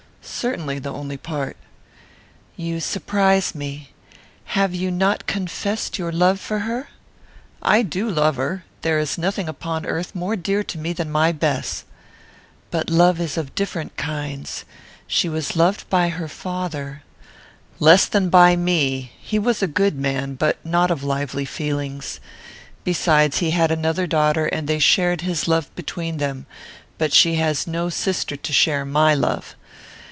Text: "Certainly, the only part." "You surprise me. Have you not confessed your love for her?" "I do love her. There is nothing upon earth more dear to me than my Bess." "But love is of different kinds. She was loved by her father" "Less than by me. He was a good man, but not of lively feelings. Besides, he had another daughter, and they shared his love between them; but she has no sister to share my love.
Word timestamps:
"Certainly, 0.23 0.79
the 0.79 0.93
only 0.93 1.17
part." 1.17 1.57
"You 2.55 2.79
surprise 2.79 3.53
me. 3.55 3.89
Have 4.55 4.73
you 4.73 4.89
not 4.91 5.25
confessed 5.27 5.97
your 5.97 6.11
love 6.11 6.39
for 6.39 6.59
her?" 6.59 6.89
"I 7.61 7.81
do 7.81 8.07
love 8.09 8.35
her. 8.37 8.63
There 8.83 8.97
is 8.99 9.17
nothing 9.17 9.47
upon 9.49 9.85
earth 9.85 10.13
more 10.15 10.35
dear 10.35 10.63
to 10.63 10.77
me 10.77 10.93
than 10.93 11.11
my 11.11 11.31
Bess." 11.31 11.85
"But 12.69 12.89
love 12.89 13.19
is 13.19 13.35
of 13.35 13.55
different 13.55 13.97
kinds. 13.97 14.63
She 15.07 15.27
was 15.27 15.55
loved 15.55 15.89
by 15.89 16.09
her 16.09 16.27
father" 16.27 17.01
"Less 17.79 18.05
than 18.05 18.29
by 18.29 18.55
me. 18.55 19.11
He 19.19 19.37
was 19.39 19.61
a 19.63 19.67
good 19.67 19.95
man, 19.95 20.35
but 20.35 20.63
not 20.65 20.91
of 20.91 21.03
lively 21.03 21.45
feelings. 21.45 22.19
Besides, 22.83 23.39
he 23.39 23.51
had 23.51 23.71
another 23.71 24.05
daughter, 24.07 24.45
and 24.47 24.67
they 24.67 24.79
shared 24.79 25.21
his 25.21 25.47
love 25.47 25.73
between 25.75 26.17
them; 26.17 26.45
but 26.97 27.13
she 27.13 27.35
has 27.35 27.65
no 27.67 27.89
sister 27.89 28.35
to 28.35 28.53
share 28.53 28.85
my 28.85 29.13
love. 29.15 29.55